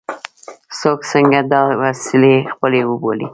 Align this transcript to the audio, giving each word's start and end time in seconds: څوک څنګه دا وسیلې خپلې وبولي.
څوک 0.79 0.99
څنګه 1.11 1.39
دا 1.51 1.61
وسیلې 1.83 2.35
خپلې 2.53 2.81
وبولي. 2.89 3.27